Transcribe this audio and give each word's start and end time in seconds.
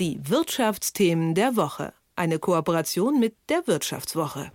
Die 0.00 0.18
Wirtschaftsthemen 0.22 1.34
der 1.34 1.56
Woche. 1.56 1.92
Eine 2.16 2.38
Kooperation 2.38 3.20
mit 3.20 3.36
der 3.50 3.66
Wirtschaftswoche. 3.66 4.50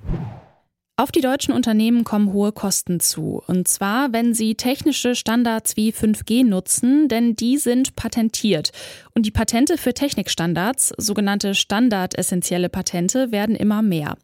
Auf 0.98 1.12
die 1.12 1.22
deutschen 1.22 1.54
Unternehmen 1.54 2.04
kommen 2.04 2.34
hohe 2.34 2.52
Kosten 2.52 3.00
zu. 3.00 3.44
Und 3.46 3.68
zwar, 3.68 4.12
wenn 4.12 4.34
sie 4.34 4.56
technische 4.56 5.14
Standards 5.14 5.78
wie 5.78 5.92
5G 5.92 6.44
nutzen, 6.44 7.10
denn 7.10 7.36
die 7.36 7.60
sind 7.60 7.96
patentiert. 7.96 8.72
Und 9.14 9.28
die 9.28 9.32
Patente 9.32 9.78
für 9.78 9.94
Technikstandards, 9.94 10.94
sogenannte 10.98 11.54
standardessentielle 11.54 12.70
Patente, 12.70 13.32
werden 13.32 13.56
immer 13.56 13.84
mehr. 13.84 14.18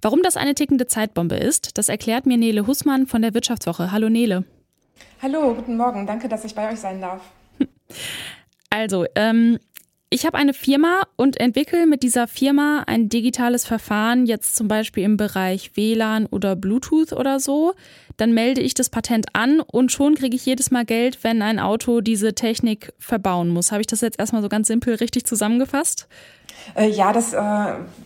Warum 0.00 0.22
das 0.22 0.38
eine 0.38 0.54
tickende 0.54 0.86
Zeitbombe 0.86 1.36
ist, 1.36 1.76
das 1.76 1.90
erklärt 1.90 2.24
mir 2.24 2.38
Nele 2.38 2.66
Hussmann 2.66 3.06
von 3.06 3.20
der 3.20 3.34
Wirtschaftswoche. 3.34 3.92
Hallo 3.92 4.08
Nele. 4.08 4.44
Hallo, 5.20 5.52
guten 5.52 5.76
Morgen. 5.76 6.06
Danke, 6.06 6.30
dass 6.30 6.46
ich 6.46 6.54
bei 6.54 6.72
euch 6.72 6.80
sein 6.80 7.02
darf. 7.02 7.20
Also, 8.74 9.04
ähm, 9.16 9.58
ich 10.12 10.26
habe 10.26 10.36
eine 10.36 10.52
Firma 10.52 11.06
und 11.16 11.40
entwickle 11.40 11.86
mit 11.86 12.02
dieser 12.02 12.28
Firma 12.28 12.84
ein 12.86 13.08
digitales 13.08 13.64
Verfahren, 13.64 14.26
jetzt 14.26 14.56
zum 14.56 14.68
Beispiel 14.68 15.04
im 15.04 15.16
Bereich 15.16 15.74
WLAN 15.74 16.26
oder 16.26 16.54
Bluetooth 16.54 17.14
oder 17.14 17.40
so. 17.40 17.72
Dann 18.18 18.34
melde 18.34 18.60
ich 18.60 18.74
das 18.74 18.90
Patent 18.90 19.28
an 19.32 19.60
und 19.60 19.90
schon 19.90 20.14
kriege 20.14 20.36
ich 20.36 20.44
jedes 20.44 20.70
Mal 20.70 20.84
Geld, 20.84 21.24
wenn 21.24 21.40
ein 21.40 21.58
Auto 21.58 22.02
diese 22.02 22.34
Technik 22.34 22.92
verbauen 22.98 23.48
muss. 23.48 23.72
Habe 23.72 23.80
ich 23.80 23.86
das 23.86 24.02
jetzt 24.02 24.18
erstmal 24.18 24.42
so 24.42 24.50
ganz 24.50 24.68
simpel 24.68 24.96
richtig 24.96 25.24
zusammengefasst? 25.24 26.08
Äh, 26.74 26.88
ja, 26.88 27.12
das 27.12 27.32
äh, 27.32 27.40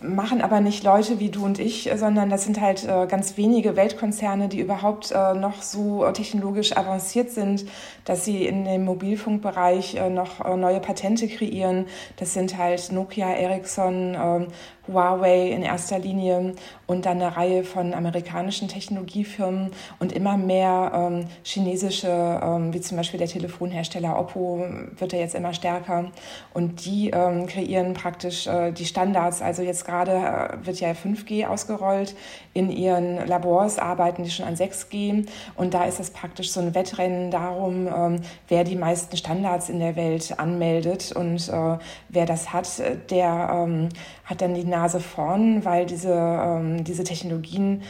machen 0.00 0.40
aber 0.40 0.60
nicht 0.60 0.84
Leute 0.84 1.20
wie 1.20 1.30
du 1.30 1.44
und 1.44 1.58
ich, 1.58 1.90
sondern 1.96 2.30
das 2.30 2.44
sind 2.44 2.60
halt 2.60 2.84
äh, 2.84 3.06
ganz 3.06 3.36
wenige 3.36 3.76
Weltkonzerne, 3.76 4.48
die 4.48 4.60
überhaupt 4.60 5.12
äh, 5.12 5.34
noch 5.34 5.62
so 5.62 6.10
technologisch 6.12 6.76
avanciert 6.76 7.30
sind, 7.30 7.66
dass 8.04 8.24
sie 8.24 8.46
in 8.46 8.64
dem 8.64 8.84
Mobilfunkbereich 8.84 9.96
äh, 9.96 10.10
noch 10.10 10.44
äh, 10.44 10.56
neue 10.56 10.80
Patente 10.80 11.28
kreieren. 11.28 11.86
Das 12.16 12.34
sind 12.34 12.56
halt 12.56 12.92
Nokia, 12.92 13.32
Ericsson, 13.34 14.16
ähm, 14.18 14.46
Huawei 14.88 15.50
in 15.50 15.62
erster 15.62 15.98
Linie 15.98 16.54
und 16.86 17.06
dann 17.06 17.20
eine 17.20 17.36
Reihe 17.36 17.64
von 17.64 17.94
amerikanischen 17.94 18.68
Technologiefirmen 18.68 19.72
und 19.98 20.12
immer 20.12 20.36
mehr 20.36 20.92
ähm, 20.94 21.24
chinesische, 21.42 22.08
ähm, 22.42 22.72
wie 22.72 22.80
zum 22.80 22.96
Beispiel 22.96 23.18
der 23.18 23.28
Telefonhersteller 23.28 24.18
Oppo, 24.18 24.64
wird 24.96 25.12
ja 25.12 25.18
jetzt 25.18 25.34
immer 25.34 25.52
stärker. 25.52 26.10
Und 26.54 26.84
die 26.84 27.10
ähm, 27.10 27.46
kreieren 27.46 27.94
praktisch 27.94 28.46
äh, 28.46 28.72
die 28.72 28.84
Standards. 28.84 29.42
Also 29.42 29.62
jetzt 29.62 29.84
gerade 29.84 30.12
äh, 30.12 30.66
wird 30.66 30.80
ja 30.80 30.90
5G 30.90 31.46
ausgerollt. 31.46 32.14
In 32.54 32.70
ihren 32.70 33.26
Labors 33.26 33.78
arbeiten 33.78 34.22
die 34.22 34.30
schon 34.30 34.46
an 34.46 34.54
6G. 34.54 35.26
Und 35.56 35.74
da 35.74 35.84
ist 35.84 36.00
es 36.00 36.10
praktisch 36.10 36.52
so 36.52 36.60
ein 36.60 36.74
Wettrennen 36.74 37.30
darum, 37.30 37.88
ähm, 37.88 38.20
wer 38.48 38.64
die 38.64 38.76
meisten 38.76 39.16
Standards 39.16 39.68
in 39.68 39.80
der 39.80 39.96
Welt 39.96 40.38
anmeldet. 40.38 41.12
Und 41.12 41.48
äh, 41.48 41.78
wer 42.08 42.26
das 42.26 42.52
hat, 42.52 42.68
der 43.10 43.50
ähm, 43.52 43.88
hat 44.24 44.40
dann 44.40 44.54
die 44.54 44.64
Nase 44.76 45.00
vorn, 45.00 45.64
weil 45.64 45.86
diese, 45.86 46.12
ähm, 46.12 46.84
diese 46.84 47.04
Technologien 47.04 47.82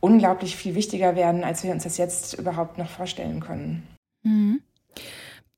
unglaublich 0.00 0.56
viel 0.56 0.74
wichtiger 0.74 1.16
werden, 1.16 1.44
als 1.44 1.64
wir 1.64 1.72
uns 1.72 1.84
das 1.84 1.96
jetzt 1.96 2.34
überhaupt 2.34 2.78
noch 2.78 2.88
vorstellen 2.88 3.40
können. 3.40 3.86
Mhm. 4.22 4.60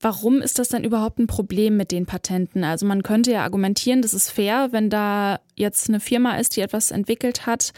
Warum 0.03 0.41
ist 0.41 0.59
das 0.59 0.71
denn 0.71 0.85
überhaupt 0.85 1.19
ein 1.19 1.27
Problem 1.27 1.77
mit 1.77 1.93
den 1.93 2.07
Patenten? 2.07 2.65
Also 2.65 2.87
man 2.87 3.03
könnte 3.03 3.33
ja 3.33 3.43
argumentieren, 3.43 4.01
das 4.01 4.15
ist 4.15 4.31
fair, 4.31 4.69
wenn 4.71 4.89
da 4.89 5.41
jetzt 5.57 5.91
eine 5.91 6.01
Firma 6.01 6.37
ist, 6.37 6.57
die 6.57 6.63
etwas 6.63 6.91
entwickelt 6.91 7.45
hat, 7.45 7.73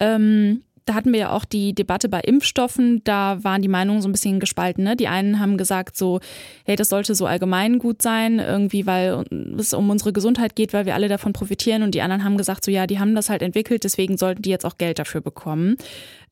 ähm, 0.00 0.62
da 0.88 0.94
hatten 0.94 1.12
wir 1.12 1.20
ja 1.20 1.32
auch 1.32 1.44
die 1.44 1.74
Debatte 1.74 2.08
bei 2.08 2.20
Impfstoffen, 2.20 3.02
da 3.04 3.44
waren 3.44 3.60
die 3.60 3.68
Meinungen 3.68 4.00
so 4.00 4.08
ein 4.08 4.12
bisschen 4.12 4.40
gespalten. 4.40 4.84
Ne? 4.84 4.96
Die 4.96 5.06
einen 5.06 5.38
haben 5.38 5.58
gesagt 5.58 5.96
so, 5.96 6.20
hey, 6.64 6.76
das 6.76 6.88
sollte 6.88 7.14
so 7.14 7.26
allgemein 7.26 7.78
gut 7.78 8.00
sein, 8.00 8.38
irgendwie, 8.38 8.86
weil 8.86 9.24
es 9.58 9.74
um 9.74 9.90
unsere 9.90 10.14
Gesundheit 10.14 10.56
geht, 10.56 10.72
weil 10.72 10.86
wir 10.86 10.94
alle 10.94 11.08
davon 11.08 11.34
profitieren. 11.34 11.82
Und 11.82 11.94
die 11.94 12.00
anderen 12.00 12.24
haben 12.24 12.38
gesagt 12.38 12.64
so, 12.64 12.70
ja, 12.70 12.86
die 12.86 12.98
haben 12.98 13.14
das 13.14 13.28
halt 13.28 13.42
entwickelt, 13.42 13.84
deswegen 13.84 14.16
sollten 14.16 14.40
die 14.40 14.50
jetzt 14.50 14.64
auch 14.64 14.78
Geld 14.78 14.98
dafür 14.98 15.20
bekommen. 15.20 15.76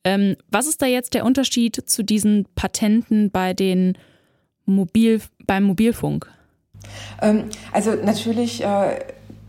Ähm, 0.03 0.35
was 0.49 0.67
ist 0.67 0.81
da 0.81 0.87
jetzt 0.87 1.13
der 1.13 1.23
Unterschied 1.23 1.75
zu 1.75 2.03
diesen 2.03 2.47
Patenten 2.55 3.29
bei 3.29 3.53
den 3.53 3.95
Mobil, 4.65 5.21
beim 5.45 5.65
Mobilfunk? 5.65 6.27
Ähm, 7.21 7.45
also 7.71 7.93
natürlich 7.93 8.63
äh 8.63 8.97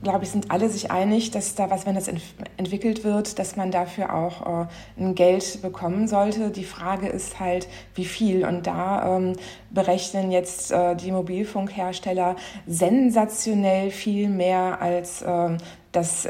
glaube 0.02 0.24
ich, 0.24 0.30
sind 0.30 0.50
alle 0.50 0.68
sich 0.68 0.90
einig, 0.90 1.30
dass 1.30 1.54
da 1.54 1.70
was, 1.70 1.86
wenn 1.86 1.94
das 1.94 2.08
ent 2.08 2.22
entwickelt 2.56 3.04
wird, 3.04 3.38
dass 3.38 3.56
man 3.56 3.70
dafür 3.70 4.14
auch 4.14 4.64
äh, 4.64 4.66
ein 4.98 5.14
Geld 5.14 5.60
bekommen 5.62 6.06
sollte. 6.06 6.50
Die 6.50 6.64
Frage 6.64 7.08
ist 7.08 7.40
halt, 7.40 7.68
wie 7.94 8.04
viel. 8.04 8.46
Und 8.46 8.66
da 8.66 9.16
ähm, 9.16 9.34
berechnen 9.70 10.30
jetzt 10.30 10.70
äh, 10.70 10.94
die 10.94 11.12
Mobilfunkhersteller 11.12 12.36
sensationell 12.66 13.90
viel 13.90 14.28
mehr 14.28 14.80
als 14.80 15.22
äh, 15.22 15.56
das 15.92 16.28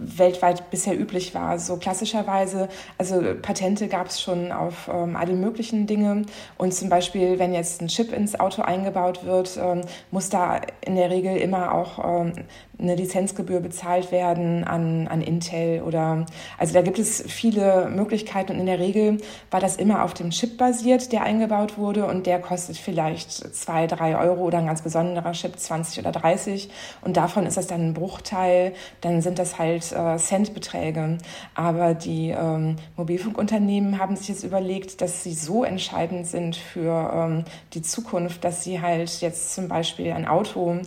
weltweit 0.00 0.70
bisher 0.70 0.98
üblich 0.98 1.34
war. 1.34 1.58
So 1.58 1.76
klassischerweise, 1.76 2.68
also 2.98 3.22
Patente 3.40 3.88
gab 3.88 4.08
es 4.08 4.20
schon 4.20 4.52
auf 4.52 4.90
ähm, 4.92 5.16
alle 5.16 5.34
möglichen 5.34 5.86
Dinge. 5.86 6.24
Und 6.58 6.74
zum 6.74 6.88
Beispiel, 6.88 7.38
wenn 7.38 7.52
jetzt 7.52 7.80
ein 7.80 7.88
Chip 7.88 8.12
ins 8.12 8.38
Auto 8.38 8.62
eingebaut 8.62 9.24
wird, 9.24 9.58
ähm, 9.62 9.82
muss 10.10 10.28
da 10.28 10.60
in 10.80 10.96
der 10.96 11.10
Regel 11.10 11.36
immer 11.36 11.74
auch 11.74 12.22
ähm, 12.22 12.32
eine 12.80 12.94
Lizenzgebühr 12.94 13.60
bezahlt 13.60 14.10
werden 14.10 14.64
an, 14.64 15.06
an 15.08 15.20
Intel 15.20 15.82
oder 15.82 16.24
also 16.58 16.72
da 16.72 16.82
gibt 16.82 16.98
es 16.98 17.22
viele 17.26 17.88
Möglichkeiten 17.90 18.52
und 18.52 18.60
in 18.60 18.66
der 18.66 18.78
Regel 18.78 19.18
war 19.50 19.60
das 19.60 19.76
immer 19.76 20.04
auf 20.04 20.14
dem 20.14 20.30
Chip 20.30 20.56
basiert, 20.56 21.12
der 21.12 21.22
eingebaut 21.22 21.78
wurde 21.78 22.06
und 22.06 22.26
der 22.26 22.40
kostet 22.40 22.76
vielleicht 22.76 23.32
zwei, 23.32 23.86
drei 23.86 24.16
Euro 24.16 24.44
oder 24.44 24.58
ein 24.58 24.66
ganz 24.66 24.82
besonderer 24.82 25.32
Chip 25.32 25.58
20 25.58 25.98
oder 25.98 26.12
30 26.12 26.70
und 27.02 27.16
davon 27.16 27.46
ist 27.46 27.56
das 27.56 27.66
dann 27.66 27.88
ein 27.88 27.94
Bruchteil, 27.94 28.72
dann 29.00 29.20
sind 29.20 29.38
das 29.38 29.58
halt 29.58 29.89
äh, 29.92 30.16
Centbeträge. 30.18 31.18
Aber 31.54 31.94
die 31.94 32.30
ähm, 32.30 32.76
Mobilfunkunternehmen 32.96 33.98
haben 33.98 34.16
sich 34.16 34.28
jetzt 34.28 34.44
überlegt, 34.44 35.00
dass 35.00 35.22
sie 35.22 35.34
so 35.34 35.64
entscheidend 35.64 36.26
sind 36.26 36.56
für 36.56 37.12
ähm, 37.14 37.44
die 37.74 37.82
Zukunft, 37.82 38.44
dass 38.44 38.64
sie 38.64 38.80
halt 38.80 39.20
jetzt 39.20 39.54
zum 39.54 39.68
Beispiel 39.68 40.12
ein 40.12 40.26
Auto 40.26 40.80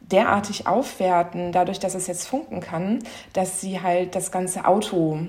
derartig 0.00 0.66
aufwerten, 0.66 1.52
dadurch, 1.52 1.78
dass 1.78 1.94
es 1.94 2.06
jetzt 2.06 2.26
funken 2.26 2.60
kann, 2.60 3.00
dass 3.32 3.60
sie 3.60 3.80
halt 3.80 4.14
das 4.14 4.32
ganze 4.32 4.64
Auto 4.64 5.20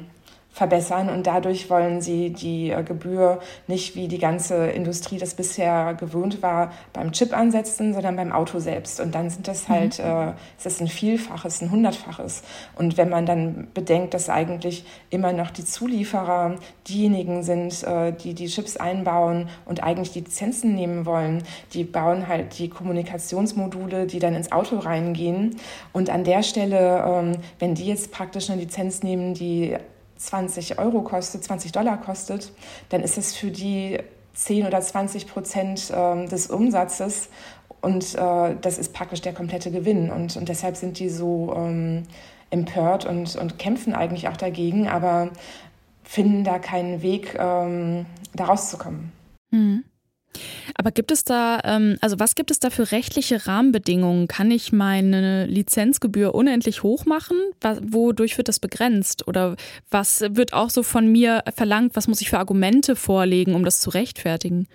verbessern 0.53 1.09
und 1.09 1.27
dadurch 1.27 1.69
wollen 1.69 2.01
sie 2.01 2.31
die 2.31 2.71
äh, 2.71 2.83
Gebühr 2.83 3.39
nicht 3.67 3.95
wie 3.95 4.09
die 4.09 4.17
ganze 4.17 4.67
Industrie 4.67 5.17
das 5.17 5.33
bisher 5.33 5.93
gewöhnt 5.93 6.41
war 6.41 6.73
beim 6.91 7.13
Chip 7.13 7.35
ansetzen, 7.35 7.93
sondern 7.93 8.17
beim 8.17 8.33
Auto 8.33 8.59
selbst. 8.59 8.99
Und 8.99 9.15
dann 9.15 9.29
sind 9.29 9.47
das 9.47 9.69
halt 9.69 9.99
mhm. 9.99 10.05
äh, 10.05 10.27
ist 10.57 10.65
das 10.65 10.81
ein 10.81 10.87
Vielfaches, 10.87 11.61
ein 11.61 11.71
Hundertfaches. 11.71 12.43
Und 12.75 12.97
wenn 12.97 13.09
man 13.09 13.25
dann 13.25 13.69
bedenkt, 13.73 14.13
dass 14.13 14.29
eigentlich 14.29 14.83
immer 15.09 15.31
noch 15.31 15.51
die 15.51 15.63
Zulieferer 15.63 16.57
diejenigen 16.87 17.43
sind, 17.43 17.83
äh, 17.83 18.11
die 18.11 18.33
die 18.33 18.47
Chips 18.47 18.75
einbauen 18.75 19.47
und 19.65 19.83
eigentlich 19.83 20.11
die 20.11 20.19
Lizenzen 20.19 20.75
nehmen 20.75 21.05
wollen, 21.05 21.43
die 21.73 21.85
bauen 21.85 22.27
halt 22.27 22.59
die 22.59 22.67
Kommunikationsmodule, 22.67 24.05
die 24.05 24.19
dann 24.19 24.35
ins 24.35 24.51
Auto 24.51 24.79
reingehen. 24.79 25.55
Und 25.93 26.09
an 26.09 26.25
der 26.25 26.43
Stelle, 26.43 27.03
ähm, 27.07 27.37
wenn 27.59 27.73
die 27.73 27.85
jetzt 27.85 28.11
praktisch 28.11 28.49
eine 28.49 28.59
Lizenz 28.59 29.01
nehmen, 29.01 29.33
die 29.33 29.77
20 30.21 30.79
Euro 30.79 31.01
kostet, 31.01 31.43
20 31.43 31.71
Dollar 31.71 31.99
kostet, 31.99 32.51
dann 32.89 33.01
ist 33.01 33.17
es 33.17 33.35
für 33.35 33.51
die 33.51 33.99
10 34.33 34.67
oder 34.67 34.81
20 34.81 35.27
Prozent 35.27 35.89
äh, 35.89 36.25
des 36.27 36.47
Umsatzes 36.47 37.29
und 37.81 38.15
äh, 38.15 38.55
das 38.61 38.77
ist 38.77 38.93
praktisch 38.93 39.21
der 39.21 39.33
komplette 39.33 39.71
Gewinn. 39.71 40.11
Und, 40.11 40.37
und 40.37 40.47
deshalb 40.47 40.77
sind 40.77 40.99
die 40.99 41.09
so 41.09 41.53
ähm, 41.55 42.03
empört 42.51 43.05
und, 43.05 43.35
und 43.35 43.57
kämpfen 43.57 43.93
eigentlich 43.93 44.27
auch 44.27 44.37
dagegen, 44.37 44.87
aber 44.87 45.29
finden 46.03 46.43
da 46.43 46.59
keinen 46.59 47.01
Weg, 47.01 47.35
ähm, 47.39 48.05
da 48.33 48.45
rauszukommen. 48.45 49.11
Mhm. 49.49 49.83
Aber 50.75 50.91
gibt 50.91 51.11
es 51.11 51.23
da, 51.23 51.59
ähm, 51.63 51.97
also 52.01 52.19
was 52.19 52.35
gibt 52.35 52.51
es 52.51 52.59
da 52.59 52.69
für 52.69 52.91
rechtliche 52.91 53.47
Rahmenbedingungen? 53.47 54.27
Kann 54.27 54.51
ich 54.51 54.71
meine 54.71 55.45
Lizenzgebühr 55.45 56.33
unendlich 56.35 56.83
hoch 56.83 57.05
machen? 57.05 57.37
Wodurch 57.81 58.37
wird 58.37 58.47
das 58.47 58.59
begrenzt? 58.59 59.27
Oder 59.27 59.55
was 59.89 60.21
wird 60.21 60.53
auch 60.53 60.69
so 60.69 60.83
von 60.83 61.11
mir 61.11 61.43
verlangt? 61.53 61.95
Was 61.95 62.07
muss 62.07 62.21
ich 62.21 62.29
für 62.29 62.39
Argumente 62.39 62.95
vorlegen, 62.95 63.55
um 63.55 63.65
das 63.65 63.79
zu 63.79 63.89
rechtfertigen? 63.89 64.67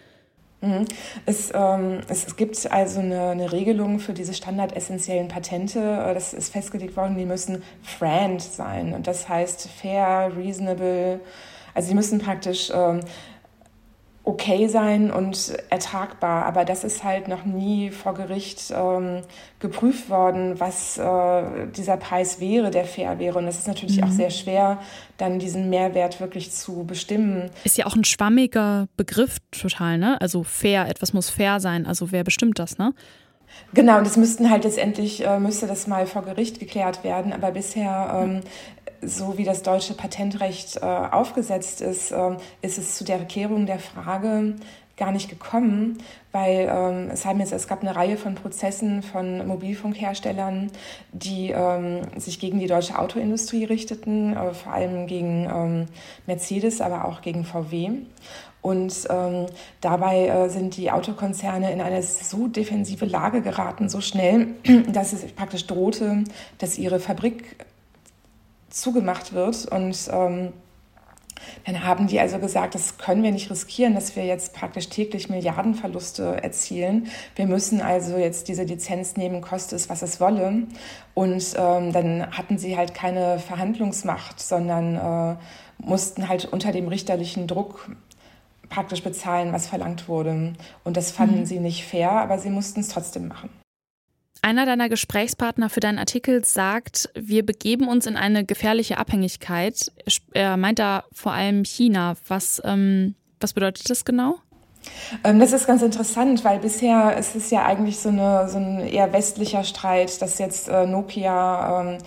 Mhm. 0.63 0.87
Es, 1.27 1.53
ähm, 1.55 2.01
es, 2.09 2.37
gibt 2.37 2.71
also 2.73 3.01
eine, 3.01 3.31
eine, 3.31 3.53
Regelung 3.53 3.99
für 3.99 4.15
diese 4.15 4.33
standardessentiellen 4.33 5.29
Patente. 5.29 5.79
Äh, 5.79 6.15
das 6.15 6.33
ist 6.33 6.53
festgelegt 6.53 6.97
worden, 6.97 7.17
die 7.17 7.27
müssen 7.27 7.63
FRAND 7.83 8.43
sein. 8.43 8.95
Und 8.95 9.07
das 9.07 9.29
heißt 9.29 9.69
fair, 9.69 10.33
reasonable. 10.37 11.21
Also 11.75 11.91
die 11.91 11.95
müssen 11.95 12.19
praktisch 12.21 12.73
ähm, 12.75 13.01
okay 14.27 14.67
sein 14.67 15.13
und 15.13 15.57
ertragbar. 15.71 16.45
Aber 16.47 16.65
das 16.65 16.83
ist 16.83 17.05
halt 17.05 17.29
noch 17.29 17.45
nie 17.45 17.91
vor 17.91 18.13
Gericht 18.13 18.75
ähm, 18.77 19.23
geprüft 19.61 20.11
worden, 20.11 20.59
was 20.59 20.99
äh, 20.99 21.67
dieser 21.69 21.97
Preis 21.97 22.41
wäre, 22.41 22.71
der 22.71 22.85
fair 22.85 23.21
wäre. 23.21 23.39
Und 23.39 23.47
es 23.47 23.59
ist 23.59 23.69
natürlich 23.69 23.99
mhm. 23.99 24.05
auch 24.05 24.11
sehr 24.11 24.31
schwer, 24.31 24.81
dann 25.17 25.39
diesen 25.39 25.71
Mehrwert 25.71 26.21
wirklich 26.21 26.51
zu 26.51 26.85
bestimmen. 26.85 27.51
Ist 27.63 27.79
ja 27.79 27.87
auch 27.87 27.95
ein 27.95 28.05
schwammiger 28.05 28.89
Begriff 28.97 29.39
total, 29.53 29.97
ne? 29.97 30.21
Also 30.21 30.43
fair, 30.43 30.89
etwas 30.89 31.13
muss 31.13 31.31
fair 31.31 31.61
sein. 31.61 31.87
Also 31.87 32.11
wer 32.11 32.25
bestimmt 32.25 32.59
das, 32.59 32.79
ne? 32.79 32.93
Genau, 33.75 33.99
und 33.99 34.07
das 34.07 34.17
müssten 34.17 34.51
halt 34.51 34.65
letztendlich, 34.65 35.25
äh, 35.25 35.39
müsste 35.39 35.69
das 35.69 35.87
mal 35.87 36.07
vor 36.07 36.23
Gericht 36.23 36.59
geklärt 36.59 37.05
werden. 37.05 37.33
Aber 37.33 37.53
bisher, 37.53 38.23
ähm, 38.23 38.41
so 39.03 39.39
wie 39.39 39.45
das 39.45 39.63
deutsche 39.63 39.95
Patentrecht 39.95 40.77
äh, 40.77 40.81
aufgesetzt 40.85 41.81
ist, 41.81 42.13
äh, 42.13 42.37
ist 42.63 42.79
es 42.79 42.97
zu 42.97 43.05
der 43.05 43.19
Erklärung 43.19 43.67
der 43.67 43.79
Frage 43.79 44.57
gar 44.97 45.13
nicht 45.13 45.29
gekommen, 45.29 45.99
weil 46.33 46.71
ähm, 46.71 47.11
es 47.13 47.27
haben 47.27 47.39
jetzt, 47.41 47.53
es 47.53 47.69
gab 47.69 47.83
eine 47.83 47.95
Reihe 47.95 48.17
von 48.17 48.35
Prozessen 48.35 49.03
von 49.03 49.47
Mobilfunkherstellern, 49.47 50.71
die 51.13 51.51
ähm, 51.51 52.01
sich 52.17 52.41
gegen 52.41 52.59
die 52.59 52.67
deutsche 52.67 52.99
Autoindustrie 52.99 53.65
richteten, 53.65 54.35
äh, 54.35 54.55
vor 54.55 54.73
allem 54.73 55.07
gegen 55.07 55.49
ähm, 55.53 55.87
Mercedes, 56.27 56.81
aber 56.81 57.05
auch 57.05 57.21
gegen 57.21 57.45
VW. 57.45 57.91
Und 58.63 59.07
ähm, 59.11 59.47
dabei 59.81 60.27
äh, 60.27 60.49
sind 60.49 60.77
die 60.77 60.91
Autokonzerne 60.91 61.73
in 61.73 61.81
eine 61.81 62.03
so 62.03 62.49
defensive 62.49 63.05
Lage 63.05 63.43
geraten, 63.43 63.89
so 63.89 64.01
schnell, 64.01 64.49
dass 64.93 65.13
es 65.13 65.25
praktisch 65.33 65.67
drohte, 65.67 66.25
dass 66.59 66.79
ihre 66.79 66.99
Fabrik 67.01 67.65
zugemacht 68.71 69.33
wird. 69.33 69.67
Und 69.67 70.09
ähm, 70.11 70.53
dann 71.65 71.85
haben 71.85 72.07
die 72.07 72.21
also 72.21 72.39
gesagt, 72.39 72.75
das 72.75 72.99
können 72.99 73.23
wir 73.23 73.33
nicht 73.33 73.51
riskieren, 73.51 73.95
dass 73.95 74.17
wir 74.17 74.25
jetzt 74.25 74.55
praktisch 74.55 74.89
täglich 74.89 75.29
Milliardenverluste 75.29 76.43
erzielen. 76.43 77.09
Wir 77.35 77.47
müssen 77.47 77.81
also 77.81 78.17
jetzt 78.17 78.49
diese 78.49 78.65
Lizenz 78.65 79.17
nehmen, 79.17 79.41
koste 79.41 79.77
es, 79.77 79.89
was 79.89 80.03
es 80.03 80.21
wolle. 80.21 80.67
Und 81.15 81.55
ähm, 81.57 81.93
dann 81.93 82.31
hatten 82.31 82.59
sie 82.59 82.77
halt 82.77 82.95
keine 82.95 83.39
Verhandlungsmacht, 83.39 84.41
sondern 84.41 84.97
äh, 84.97 85.37
mussten 85.79 86.29
halt 86.29 86.47
unter 86.47 86.73
dem 86.73 86.89
richterlichen 86.89 87.47
Druck 87.47 87.91
praktisch 88.69 89.03
bezahlen, 89.03 89.53
was 89.53 89.67
verlangt 89.67 90.09
wurde. 90.09 90.55
Und 90.85 90.97
das 90.97 91.11
fanden 91.11 91.41
mhm. 91.41 91.47
sie 91.47 91.61
nicht 91.61 91.85
fair, 91.85 92.11
aber 92.11 92.39
sie 92.39 92.51
mussten 92.51 92.81
es 92.81 92.89
trotzdem 92.89 93.29
machen. 93.29 93.51
Einer 94.47 94.65
deiner 94.65 94.89
Gesprächspartner 94.89 95.69
für 95.69 95.81
deinen 95.81 95.99
Artikel 95.99 96.45
sagt, 96.45 97.11
wir 97.17 97.45
begeben 97.45 97.89
uns 97.89 98.07
in 98.07 98.17
eine 98.17 98.45
gefährliche 98.45 98.97
Abhängigkeit. 98.97 99.91
Er 100.35 100.57
meint 100.57 100.79
da 100.79 101.03
vor 101.13 101.33
allem 101.33 101.65
China. 101.65 102.15
Was, 102.29 102.63
ähm, 102.65 103.17
was 103.41 103.55
bedeutet 103.55 103.91
das 103.91 104.05
genau? 104.05 104.37
Ähm, 105.25 105.41
das 105.41 105.53
ist 105.53 105.67
ganz 105.67 105.83
interessant, 105.83 106.45
weil 106.45 106.61
bisher 106.61 107.17
ist 107.19 107.35
es 107.35 107.51
ja 107.51 107.65
eigentlich 107.65 107.99
so, 107.99 108.09
eine, 108.09 108.49
so 108.49 108.59
ein 108.59 108.87
eher 108.87 109.13
westlicher 109.13 109.65
Streit, 109.65 110.23
dass 110.23 110.39
jetzt 110.39 110.69
äh, 110.69 110.87
Nokia 110.87 111.81
ähm, 111.81 111.99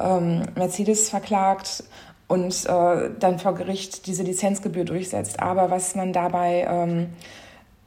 ähm, 0.00 0.42
Mercedes 0.56 1.08
verklagt 1.08 1.84
und 2.26 2.66
äh, 2.66 3.10
dann 3.20 3.38
vor 3.38 3.54
Gericht 3.54 4.08
diese 4.08 4.24
Lizenzgebühr 4.24 4.84
durchsetzt. 4.84 5.38
Aber 5.38 5.70
was 5.70 5.94
man 5.94 6.12
dabei 6.12 6.66
ähm, 6.68 7.10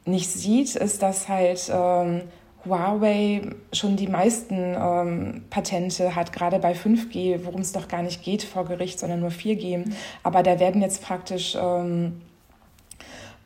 nicht 0.06 0.32
sieht, 0.32 0.76
ist, 0.76 1.02
dass 1.02 1.28
halt 1.28 1.70
ähm, 1.70 2.22
Huawei 2.64 3.42
schon 3.72 3.96
die 3.96 4.06
meisten 4.06 4.76
ähm, 4.78 5.44
Patente 5.50 6.14
hat, 6.14 6.32
gerade 6.32 6.58
bei 6.58 6.72
5G, 6.72 7.44
worum 7.44 7.60
es 7.60 7.72
doch 7.72 7.88
gar 7.88 8.02
nicht 8.02 8.22
geht 8.22 8.42
vor 8.42 8.64
Gericht, 8.64 8.98
sondern 8.98 9.20
nur 9.20 9.30
4G. 9.30 9.92
Aber 10.22 10.42
da 10.42 10.60
werden 10.60 10.80
jetzt 10.80 11.02
praktisch 11.02 11.56
ähm, 11.60 12.20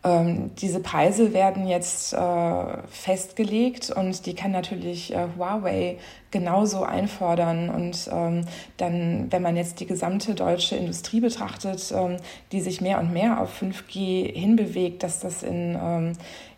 ähm, 0.07 0.53
diese 0.57 0.79
Preise 0.79 1.33
werden 1.33 1.67
jetzt 1.67 2.13
äh, 2.13 2.65
festgelegt 2.89 3.91
und 3.91 4.25
die 4.27 4.35
kann 4.35 4.53
natürlich 4.53 5.13
äh, 5.13 5.27
Huawei 5.37 5.99
genauso 6.31 6.85
einfordern. 6.85 7.71
Und 7.71 8.09
ähm, 8.13 8.43
dann, 8.77 9.27
wenn 9.31 9.43
man 9.43 9.57
jetzt 9.57 9.81
die 9.81 9.87
gesamte 9.87 10.37
deutsche 10.37 10.77
Industrie 10.77 11.19
betrachtet, 11.19 11.93
ähm, 11.97 12.19
die 12.53 12.61
sich 12.61 12.81
mehr 12.81 13.01
und 13.01 13.13
mehr 13.13 13.41
auf 13.41 13.61
5G 13.61 14.33
hinbewegt, 14.33 15.03
dass 15.03 15.19
das 15.19 15.43
in, 15.43 15.77
ähm, 15.83 16.13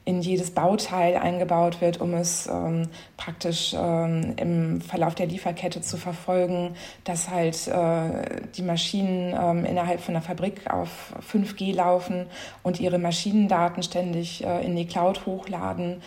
in 0.09 0.23
jedes 0.23 0.53
Bauteil 0.53 1.17
eingebaut 1.17 1.83
wird, 1.83 2.01
um 2.01 2.15
es 2.15 2.47
ähm, 2.47 2.89
praktisch 3.19 3.77
ähm, 3.79 4.33
im 4.39 4.81
Verlauf 4.81 5.15
der 5.15 5.27
Lieferkette 5.27 5.83
zu 5.83 5.99
verfolgen, 5.99 6.75
dass 7.05 7.29
halt 7.29 7.69
äh, 7.69 8.41
die 8.57 8.63
Maschinen 8.63 9.37
ähm, 9.39 9.67
innerhalb 9.67 10.01
von 10.01 10.15
der 10.15 10.23
Fabrik 10.23 10.71
auf 10.71 11.13
5G 11.31 11.75
laufen 11.75 12.25
und 12.63 12.81
ihre 12.81 12.99
Maschinendaten 12.99 13.83
ständig 13.83 14.43
äh, 14.43 14.65
in 14.65 14.77
die 14.77 14.87
Cloud 14.87 15.27
hochladen, 15.27 16.01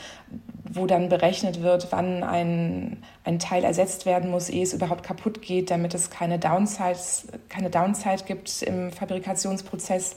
wo 0.63 0.88
dann 0.88 1.07
berechnet 1.07 1.62
wird, 1.62 1.92
wann 1.92 2.24
ein, 2.24 3.04
ein 3.24 3.38
Teil 3.38 3.63
ersetzt 3.63 4.07
werden 4.07 4.31
muss, 4.31 4.50
ehe 4.50 4.63
es 4.63 4.74
überhaupt 4.74 5.04
kaputt 5.04 5.44
geht, 5.44 5.69
damit 5.69 5.94
es 5.94 6.09
keine 6.09 6.39
Downside, 6.39 6.97
keine 7.50 7.69
Downside 7.69 8.24
gibt 8.25 8.63
im 8.63 8.92
Fabrikationsprozess 8.92 10.15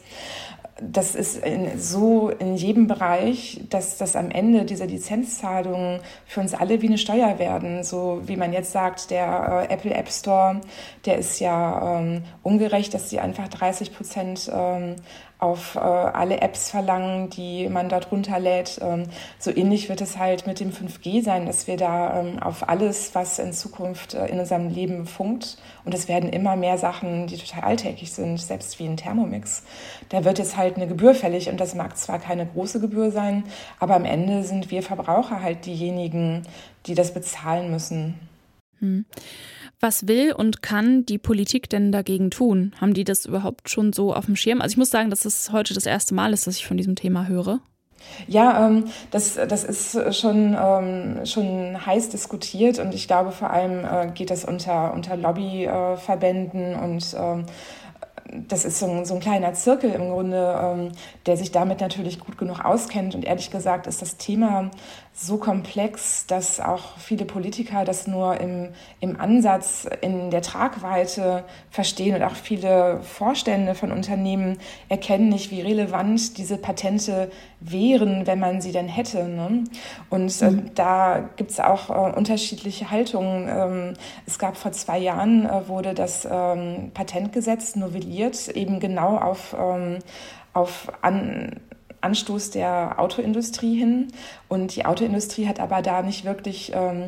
das 0.81 1.15
ist 1.15 1.37
in, 1.37 1.79
so 1.79 2.31
in 2.31 2.57
jedem 2.57 2.89
Bereich, 2.89 3.61
dass 3.71 3.97
das 3.97 4.17
am 4.17 4.31
Ende 4.31 4.65
diese 4.65 4.87
Lizenzzahlungen 4.87 6.01
für 6.27 6.41
uns 6.41 6.53
alle 6.53 6.83
wie 6.83 6.89
eine 6.89 6.99
Steuer 6.99 7.39
werden. 7.39 7.85
So 7.85 8.23
wie 8.27 8.37
man 8.37 8.53
jetzt 8.53 8.73
sagt, 8.73 9.11
der 9.11 9.67
äh, 9.69 9.73
Apple 9.73 9.95
App 9.95 10.11
Store, 10.11 10.61
der 11.07 11.19
ist 11.19 11.39
ja 11.39 12.01
ähm, 12.01 12.25
ungerecht, 12.43 12.93
dass 12.93 13.09
sie 13.09 13.21
einfach 13.21 13.47
30 13.49 13.95
Prozent 13.95 14.51
ähm, 14.53 14.97
auf 15.45 15.75
äh, 15.77 15.79
alle 15.79 16.41
Apps 16.41 16.71
verlangen, 16.71 17.29
die 17.29 17.69
man 17.69 17.91
dort 17.91 18.11
runterlädt. 18.11 18.81
Ähm, 18.83 19.05
so 19.39 19.55
ähnlich 19.55 19.91
wird 19.91 20.01
es 20.01 20.17
halt 20.17 20.47
mit 20.47 20.59
dem 20.59 20.71
5G 20.71 21.23
sein, 21.23 21.45
dass 21.45 21.67
wir 21.67 21.77
da 21.77 22.21
ähm, 22.21 22.39
auf 22.43 22.67
alles, 22.67 23.15
was 23.15 23.39
in 23.39 23.53
Zukunft 23.53 24.15
äh, 24.15 24.27
in 24.27 24.39
unserem 24.39 24.71
Leben 24.71 25.07
funkt, 25.07 25.59
und 25.85 25.93
es 25.93 26.09
werden 26.09 26.31
immer 26.31 26.57
mehr 26.57 26.79
Sachen, 26.79 27.27
die 27.27 27.37
total 27.37 27.65
alltäglich 27.65 28.13
sind, 28.13 28.41
selbst 28.41 28.79
wie 28.79 28.87
ein 28.87 28.97
Thermomix, 28.97 29.65
da 30.09 30.25
wird 30.25 30.39
jetzt 30.39 30.57
halt 30.57 30.77
eine 30.77 30.87
Gebühr 30.87 31.15
fällig 31.15 31.51
und 31.51 31.61
das 31.61 31.75
mag 31.75 31.99
zwar 31.99 32.19
keine 32.19 32.47
große 32.47 32.81
Gebühr 32.81 33.11
sein, 33.11 33.45
aber 33.79 33.95
am 33.95 34.07
Ende 34.07 34.45
sind 34.45 34.71
wir 34.71 34.83
Verbraucher 34.83 35.43
halt 35.43 35.67
diejenigen, 35.67 36.43
die 36.87 36.95
das 36.95 37.13
bezahlen 37.13 37.71
müssen. 37.71 38.19
Hm. 38.79 39.05
Was 39.81 40.07
will 40.09 40.33
und 40.33 40.63
kann 40.63 41.05
die 41.05 41.19
Politik 41.19 41.69
denn 41.69 41.93
dagegen 41.93 42.31
tun? 42.31 42.75
Haben 42.81 42.95
die 42.95 43.05
das 43.05 43.27
überhaupt 43.27 43.69
schon 43.69 43.93
so 43.93 44.15
auf 44.15 44.27
dem 44.27 44.37
Schirm? 44.37 44.61
Also 44.61 44.75
ich 44.75 44.79
muss 44.79 44.91
sagen, 44.91 45.11
dass 45.11 45.25
es 45.25 45.53
heute 45.53 45.75
das 45.75 45.87
erste 45.87 46.15
Mal 46.15 46.33
ist, 46.33 46.47
dass 46.47 46.57
ich 46.57 46.67
von 46.67 46.77
diesem 46.77 46.97
Thema 46.97 47.27
höre. 47.27 47.61
Ja, 48.27 48.67
ähm, 48.67 48.85
das, 49.11 49.35
das 49.35 49.65
ist 49.65 50.15
schon, 50.15 50.57
ähm, 50.61 51.27
schon 51.27 51.85
heiß 51.85 52.11
diskutiert 52.11 52.79
und 52.79 52.95
ich 52.95 53.07
glaube 53.07 53.33
vor 53.33 53.51
allem 53.51 53.85
äh, 53.85 54.11
geht 54.13 54.31
das 54.31 54.45
unter, 54.45 54.93
unter 54.93 55.17
Lobbyverbänden 55.17 56.75
und 56.77 57.17
ähm, 57.19 57.47
das 58.33 58.65
ist 58.65 58.79
so 58.79 58.87
ein, 58.87 59.05
so 59.05 59.15
ein 59.15 59.21
kleiner 59.21 59.53
Zirkel 59.55 59.91
im 59.91 60.11
Grunde, 60.11 60.59
ähm, 60.61 60.93
der 61.27 61.37
sich 61.37 61.53
damit 61.53 61.81
natürlich 61.81 62.19
gut 62.19 62.39
genug 62.39 62.65
auskennt. 62.65 63.15
Und 63.15 63.25
ehrlich 63.25 63.51
gesagt 63.51 63.87
ist 63.87 64.03
das 64.03 64.17
Thema 64.17 64.71
so 65.17 65.37
komplex, 65.37 66.27
dass 66.27 66.59
auch 66.59 66.99
viele 66.99 67.25
Politiker 67.25 67.85
das 67.85 68.09
nur 68.09 68.41
im, 68.41 68.71
im 68.99 69.21
Ansatz, 69.21 69.87
in 70.01 70.31
der 70.31 70.43
Tragweite 70.43 71.45
verstehen 71.71 72.17
und 72.17 72.25
auch 72.25 72.35
viele 72.35 73.01
Vorstände 73.03 73.77
von 73.77 73.93
Unternehmen 73.93 74.59
erkennen 74.89 75.29
nicht, 75.29 75.53
wie 75.53 75.61
relevant 75.61 76.37
diese 76.37 76.59
Patente 76.59 77.31
wären, 77.61 78.27
wenn 78.27 78.41
man 78.41 78.61
sie 78.61 78.73
denn 78.73 78.89
hätte. 78.89 79.25
Ne? 79.25 79.65
Und 80.11 80.43
äh, 80.43 80.51
mhm. 80.51 80.75
da 80.75 81.29
gibt 81.37 81.53
es 81.53 81.61
auch 81.61 81.91
äh, 81.91 82.17
unterschiedliche 82.17 82.91
Haltungen. 82.91 83.49
Ähm, 83.49 83.95
es 84.27 84.41
gab 84.41 84.57
vor 84.57 84.73
zwei 84.73 84.99
Jahren, 84.99 85.47
äh, 85.47 85.69
wurde 85.69 85.95
das 85.95 86.27
ähm, 86.29 86.91
Patentgesetz 86.93 87.77
novelliert, 87.77 88.14
eben 88.23 88.81
genau 88.81 89.17
auf, 89.17 89.55
ähm, 89.59 89.99
auf 90.53 90.93
an, 91.03 91.61
Anstoß 92.01 92.51
der 92.51 92.97
Autoindustrie 92.99 93.79
hin. 93.79 94.09
Und 94.49 94.77
die 94.77 94.85
Autoindustrie 94.87 95.49
hat 95.49 95.61
aber 95.61 95.83
da 95.83 96.03
nicht 96.03 96.25
wirklich 96.25 96.73
ähm, 96.75 97.07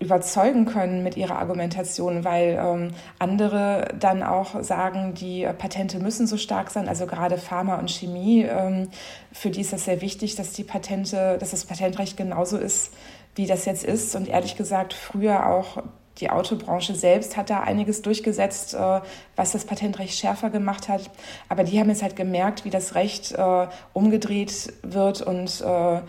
überzeugen 0.00 0.66
können 0.66 1.02
mit 1.02 1.16
ihrer 1.16 1.38
Argumentation, 1.38 2.24
weil 2.24 2.58
ähm, 2.60 2.90
andere 3.18 3.94
dann 3.98 4.22
auch 4.22 4.62
sagen, 4.62 5.14
die 5.14 5.48
Patente 5.58 5.98
müssen 5.98 6.26
so 6.26 6.36
stark 6.36 6.70
sein, 6.70 6.88
also 6.88 7.06
gerade 7.06 7.38
Pharma 7.38 7.78
und 7.78 7.90
Chemie, 7.90 8.42
ähm, 8.42 8.88
für 9.32 9.50
die 9.50 9.60
ist 9.60 9.72
das 9.72 9.84
sehr 9.84 10.00
wichtig, 10.00 10.36
dass 10.36 10.52
die 10.52 10.64
Patente, 10.64 11.38
dass 11.38 11.52
das 11.52 11.64
Patentrecht 11.64 12.16
genauso 12.16 12.58
ist, 12.58 12.92
wie 13.34 13.46
das 13.46 13.64
jetzt 13.64 13.84
ist. 13.84 14.14
Und 14.14 14.28
ehrlich 14.28 14.56
gesagt, 14.56 14.92
früher 14.94 15.48
auch 15.48 15.82
die 16.20 16.30
Autobranche 16.30 16.94
selbst 16.94 17.36
hat 17.36 17.50
da 17.50 17.60
einiges 17.60 18.02
durchgesetzt, 18.02 18.74
äh, 18.74 19.00
was 19.36 19.52
das 19.52 19.64
Patentrecht 19.64 20.16
schärfer 20.16 20.50
gemacht 20.50 20.88
hat. 20.88 21.10
Aber 21.48 21.64
die 21.64 21.78
haben 21.78 21.88
jetzt 21.88 22.02
halt 22.02 22.16
gemerkt, 22.16 22.64
wie 22.64 22.70
das 22.70 22.94
Recht 22.94 23.32
äh, 23.32 23.66
umgedreht 23.92 24.72
wird 24.82 25.22
und 25.22 25.60
äh, 25.60 26.00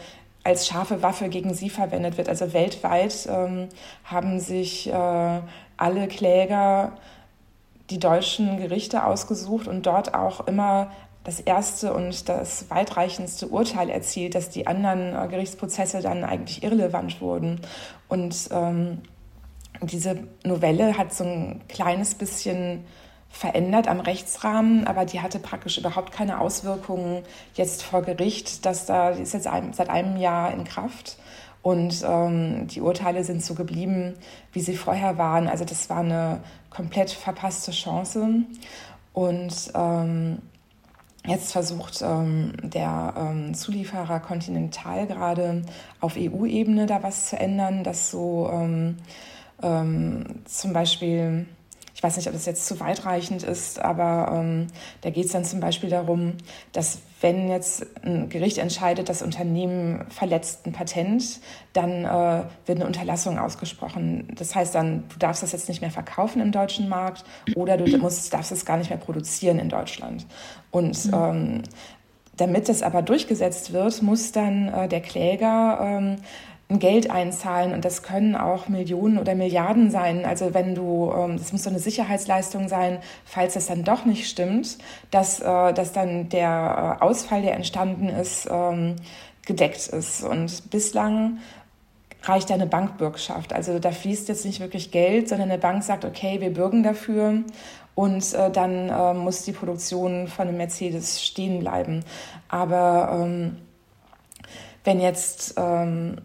als 0.43 0.67
scharfe 0.67 1.01
Waffe 1.01 1.29
gegen 1.29 1.55
sie 1.55 1.71
verwendet 1.71 2.17
wird. 2.17 2.29
Also 2.29 2.53
weltweit 2.53 3.27
ähm, 3.27 3.67
haben 4.03 4.39
sich 4.39 4.93
alle 4.93 6.07
Kläger 6.07 6.91
die 7.89 7.97
deutschen 7.97 8.57
Gerichte 8.57 9.05
ausgesucht 9.05 9.67
und 9.67 9.87
dort 9.87 10.13
auch 10.13 10.45
immer 10.45 10.91
das 11.23 11.39
erste 11.39 11.95
und 11.95 12.29
das 12.29 12.69
weitreichendste 12.69 13.47
Urteil 13.47 13.89
erzielt, 13.89 14.35
dass 14.35 14.51
die 14.51 14.67
anderen 14.67 15.29
Gerichtsprozesse 15.29 16.01
dann 16.01 16.23
eigentlich 16.23 16.61
irrelevant 16.61 17.21
wurden. 17.21 17.61
Und 18.07 18.49
ähm, 18.51 19.01
diese 19.81 20.27
Novelle 20.43 20.97
hat 20.97 21.13
so 21.13 21.23
ein 21.23 21.61
kleines 21.67 22.15
bisschen 22.15 22.85
verändert 23.29 23.87
am 23.89 23.99
Rechtsrahmen, 23.99 24.87
aber 24.87 25.05
die 25.05 25.19
hatte 25.19 25.39
praktisch 25.39 25.77
überhaupt 25.77 26.13
keine 26.13 26.39
Auswirkungen 26.39 27.23
jetzt 27.53 27.83
vor 27.83 28.01
Gericht, 28.01 28.65
dass 28.65 28.85
da 28.85 29.11
die 29.11 29.23
ist 29.23 29.33
jetzt 29.33 29.49
seit 29.71 29.89
einem 29.89 30.15
Jahr 30.15 30.53
in 30.53 30.63
Kraft 30.63 31.17
Und 31.61 32.05
ähm, 32.07 32.67
die 32.67 32.79
Urteile 32.79 33.23
sind 33.23 33.43
so 33.43 33.53
geblieben, 33.55 34.13
wie 34.53 34.61
sie 34.61 34.77
vorher 34.77 35.17
waren. 35.17 35.47
Also 35.49 35.65
das 35.65 35.89
war 35.89 35.99
eine 35.99 36.39
komplett 36.69 37.11
verpasste 37.11 37.71
Chance. 37.71 38.43
Und 39.13 39.71
ähm, 39.73 40.37
Jetzt 41.27 41.53
versucht 41.53 42.03
ähm, 42.03 42.53
der 42.61 43.13
ähm, 43.17 43.55
Zulieferer 43.55 44.19
Continental 44.19 45.07
gerade 45.07 45.63
auf 45.99 46.17
EU-Ebene 46.17 46.85
da 46.85 47.01
was 47.01 47.29
zu 47.29 47.39
ändern, 47.39 47.83
dass 47.83 48.11
so 48.11 48.47
ähm, 48.53 48.97
ähm 49.61 50.41
zum 50.45 50.73
Beispiel 50.73 51.45
ich 51.95 52.03
weiß 52.03 52.17
nicht, 52.17 52.27
ob 52.27 52.33
das 52.33 52.45
jetzt 52.45 52.65
zu 52.67 52.81
weitreichend 52.81 53.43
ist, 53.43 53.79
aber 53.79 54.29
ähm, 54.33 54.67
da 54.99 55.09
geht 55.09 55.27
es 55.27 55.31
dann 55.31 55.45
zum 55.45 55.61
Beispiel 55.61 55.89
darum, 55.89 56.33
dass 56.73 56.99
wenn 57.21 57.47
jetzt 57.47 57.85
ein 58.03 58.27
Gericht 58.27 58.57
entscheidet, 58.57 59.07
das 59.07 59.21
Unternehmen 59.21 60.05
verletzt 60.09 60.65
ein 60.65 60.73
Patent, 60.73 61.39
dann 61.71 62.03
äh, 62.03 62.43
wird 62.65 62.79
eine 62.79 62.85
Unterlassung 62.85 63.39
ausgesprochen. 63.39 64.27
Das 64.35 64.53
heißt 64.53 64.75
dann, 64.75 65.05
du 65.07 65.17
darfst 65.19 65.41
das 65.41 65.53
jetzt 65.53 65.69
nicht 65.69 65.79
mehr 65.79 65.89
verkaufen 65.89 66.41
im 66.41 66.51
deutschen 66.51 66.89
Markt 66.89 67.23
oder 67.55 67.77
du 67.77 67.97
musst, 67.97 68.33
darfst 68.33 68.51
es 68.51 68.65
gar 68.65 68.75
nicht 68.75 68.89
mehr 68.89 68.99
produzieren 68.99 69.57
in 69.57 69.69
Deutschland. 69.69 70.27
Und 70.71 71.05
mhm. 71.05 71.13
ähm, 71.13 71.63
damit 72.35 72.67
das 72.67 72.83
aber 72.83 73.03
durchgesetzt 73.03 73.71
wird, 73.71 74.01
muss 74.01 74.33
dann 74.33 74.67
äh, 74.67 74.89
der 74.89 74.99
Kläger 74.99 75.79
ähm, 75.81 76.17
Geld 76.67 77.11
einzahlen 77.11 77.73
und 77.73 77.85
das 77.85 78.01
können 78.01 78.35
auch 78.35 78.67
Millionen 78.69 79.19
oder 79.19 79.35
Milliarden 79.35 79.91
sein. 79.91 80.25
Also 80.25 80.55
wenn 80.55 80.73
du, 80.73 81.13
ähm, 81.15 81.37
das 81.37 81.51
muss 81.51 81.63
so 81.63 81.69
eine 81.69 81.77
Sicherheitsleistung 81.77 82.67
sein, 82.67 82.99
falls 83.23 83.53
das 83.53 83.67
dann 83.67 83.83
doch 83.83 84.05
nicht 84.05 84.27
stimmt, 84.27 84.79
dass, 85.11 85.39
äh, 85.39 85.73
dass 85.73 85.93
dann 85.93 86.29
der 86.29 86.97
äh, 86.99 87.03
Ausfall, 87.03 87.43
der 87.43 87.53
entstanden 87.53 88.09
ist, 88.09 88.47
ähm, 88.49 88.95
gedeckt 89.45 89.87
ist. 89.87 90.23
Und 90.23 90.71
bislang 90.71 91.37
reicht 92.23 92.51
eine 92.51 92.65
Bankbürgschaft. 92.65 93.53
Also 93.53 93.77
da 93.77 93.91
fließt 93.91 94.27
jetzt 94.27 94.43
nicht 94.43 94.59
wirklich 94.59 94.89
Geld, 94.89 95.29
sondern 95.29 95.51
eine 95.51 95.59
Bank 95.59 95.83
sagt, 95.83 96.03
okay, 96.03 96.41
wir 96.41 96.51
bürgen 96.51 96.81
dafür 96.81 97.43
und 97.93 98.33
äh, 98.33 98.49
dann 98.49 99.19
muss 99.19 99.43
die 99.43 99.51
Produktion 99.51 100.27
von 100.27 100.47
einem 100.47 100.57
Mercedes 100.57 101.23
stehen 101.23 101.59
bleiben. 101.59 102.03
Aber 102.49 103.19
ähm, 103.21 103.57
wenn 104.83 104.99
jetzt 104.99 105.53
ähm, 105.57 106.17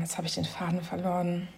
jetzt 0.00 0.16
habe 0.16 0.26
ich 0.26 0.34
den 0.34 0.44
Faden 0.44 0.82
verloren. 0.82 1.48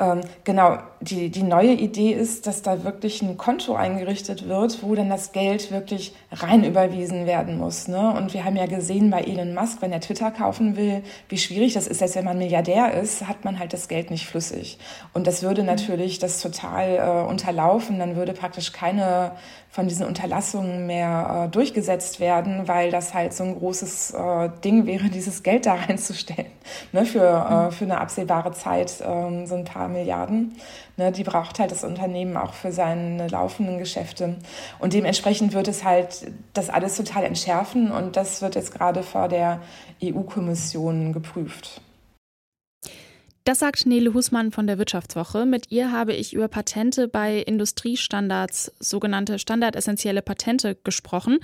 Ähm, 0.00 0.22
genau, 0.44 0.78
die, 1.02 1.30
die 1.30 1.42
neue 1.42 1.72
Idee 1.72 2.12
ist, 2.12 2.46
dass 2.46 2.62
da 2.62 2.84
wirklich 2.84 3.20
ein 3.20 3.36
Konto 3.36 3.74
eingerichtet 3.74 4.48
wird, 4.48 4.82
wo 4.82 4.94
dann 4.94 5.10
das 5.10 5.32
Geld 5.32 5.70
wirklich 5.70 6.14
rein 6.32 6.64
überwiesen 6.64 7.26
werden 7.26 7.58
muss. 7.58 7.86
Ne? 7.86 8.14
Und 8.16 8.32
wir 8.32 8.44
haben 8.44 8.56
ja 8.56 8.64
gesehen 8.64 9.10
bei 9.10 9.20
Elon 9.20 9.54
Musk, 9.54 9.82
wenn 9.82 9.92
er 9.92 10.00
Twitter 10.00 10.30
kaufen 10.30 10.76
will, 10.76 11.02
wie 11.28 11.36
schwierig 11.36 11.74
das 11.74 11.86
ist. 11.86 11.98
Selbst 11.98 12.16
wenn 12.16 12.24
man 12.24 12.38
Milliardär 12.38 12.94
ist, 12.94 13.28
hat 13.28 13.44
man 13.44 13.58
halt 13.58 13.74
das 13.74 13.88
Geld 13.88 14.10
nicht 14.10 14.26
flüssig. 14.26 14.78
Und 15.12 15.26
das 15.26 15.42
würde 15.42 15.64
natürlich 15.64 16.18
das 16.18 16.40
total 16.40 16.96
äh, 16.96 17.30
unterlaufen. 17.30 17.98
Dann 17.98 18.16
würde 18.16 18.32
praktisch 18.32 18.72
keine 18.72 19.32
von 19.70 19.86
diesen 19.86 20.04
Unterlassungen 20.04 20.86
mehr 20.86 21.44
äh, 21.46 21.48
durchgesetzt 21.48 22.18
werden, 22.18 22.66
weil 22.66 22.90
das 22.90 23.14
halt 23.14 23.32
so 23.32 23.44
ein 23.44 23.56
großes 23.56 24.10
äh, 24.14 24.50
Ding 24.64 24.86
wäre, 24.86 25.08
dieses 25.14 25.44
Geld 25.44 25.66
da 25.66 25.74
reinzustellen 25.74 26.50
ne, 26.92 27.06
für, 27.06 27.20
äh, 27.24 27.66
mhm. 27.66 27.72
für 27.72 27.84
eine 27.84 28.00
absehbare 28.00 28.52
Zeit, 28.52 29.02
ähm, 29.06 29.46
so 29.46 29.54
ein 29.54 29.64
paar 29.64 29.88
Milliarden. 29.90 30.56
Ne, 30.96 31.12
die 31.12 31.24
braucht 31.24 31.58
halt 31.58 31.70
das 31.70 31.84
Unternehmen 31.84 32.36
auch 32.36 32.54
für 32.54 32.72
seine 32.72 33.28
laufenden 33.28 33.78
Geschäfte. 33.78 34.36
Und 34.78 34.92
dementsprechend 34.92 35.52
wird 35.52 35.68
es 35.68 35.84
halt 35.84 36.32
das 36.52 36.70
alles 36.70 36.96
total 36.96 37.24
entschärfen 37.24 37.90
und 37.90 38.16
das 38.16 38.42
wird 38.42 38.54
jetzt 38.54 38.72
gerade 38.72 39.02
vor 39.02 39.28
der 39.28 39.60
EU-Kommission 40.02 41.12
geprüft. 41.12 41.80
Das 43.44 43.58
sagt 43.58 43.86
Nele 43.86 44.12
Husmann 44.12 44.52
von 44.52 44.66
der 44.66 44.78
Wirtschaftswoche. 44.78 45.46
Mit 45.46 45.70
ihr 45.70 45.90
habe 45.90 46.12
ich 46.12 46.34
über 46.34 46.48
Patente 46.48 47.08
bei 47.08 47.38
Industriestandards, 47.38 48.72
sogenannte 48.78 49.38
standardessentielle 49.38 50.22
Patente, 50.22 50.76
gesprochen. 50.84 51.38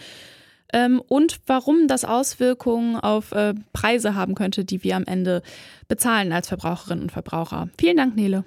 Ähm, 0.72 1.02
und 1.06 1.40
warum 1.46 1.88
das 1.88 2.04
Auswirkungen 2.04 2.96
auf 2.96 3.32
äh, 3.32 3.54
Preise 3.72 4.14
haben 4.14 4.34
könnte, 4.34 4.64
die 4.64 4.82
wir 4.82 4.96
am 4.96 5.04
Ende 5.04 5.42
bezahlen 5.88 6.32
als 6.32 6.48
Verbraucherinnen 6.48 7.04
und 7.04 7.12
Verbraucher. 7.12 7.68
Vielen 7.78 7.96
Dank, 7.96 8.16
Nele. 8.16 8.44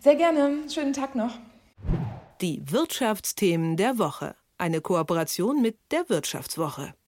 Sehr 0.00 0.16
gerne. 0.16 0.58
Schönen 0.72 0.92
Tag 0.92 1.14
noch. 1.14 1.38
Die 2.40 2.62
Wirtschaftsthemen 2.70 3.76
der 3.76 3.98
Woche. 3.98 4.34
Eine 4.58 4.80
Kooperation 4.80 5.60
mit 5.62 5.76
der 5.90 6.08
Wirtschaftswoche. 6.08 6.94